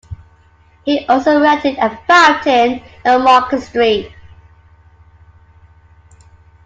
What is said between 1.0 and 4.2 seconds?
also erected a fountain in Market Street.